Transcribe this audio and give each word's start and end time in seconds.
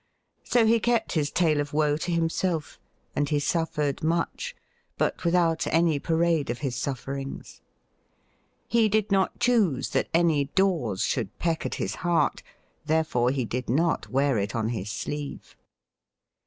So 0.43 0.65
he 0.65 0.79
kept 0.79 1.11
his 1.11 1.29
tale 1.29 1.61
of 1.61 1.73
woe 1.73 1.95
to 1.95 2.11
himself; 2.11 2.79
and 3.15 3.29
he 3.29 3.37
suffered 3.37 4.01
much, 4.01 4.55
but 4.97 5.23
without 5.23 5.67
any 5.67 5.99
parade 5.99 6.49
of 6.49 6.57
his 6.65 6.75
sufferings. 6.75 7.61
He 8.67 8.89
did 8.89 9.11
not 9.11 9.39
choose 9.39 9.89
that 9.89 10.09
any 10.11 10.45
daws 10.55 11.03
should 11.03 11.37
peck 11.37 11.67
at 11.67 11.75
his 11.75 11.97
heart. 12.01 12.41
Therefore 12.83 13.29
he 13.29 13.45
did 13.45 13.69
not 13.69 14.09
wear 14.09 14.39
it 14.39 14.55
on 14.55 14.69
his 14.69 14.89
sleeve. 14.89 15.55